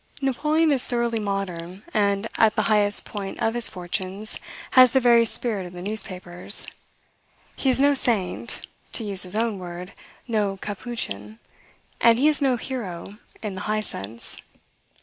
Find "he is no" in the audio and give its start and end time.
7.55-7.93, 12.17-12.57